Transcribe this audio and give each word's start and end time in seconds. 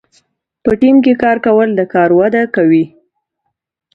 په 0.63 0.71
ټیم 0.81 0.95
کې 1.05 1.13
کار 1.23 1.37
کول 1.45 1.69
د 1.75 1.81
کار 1.93 2.09
وده 2.19 2.43
کوي. 2.55 2.85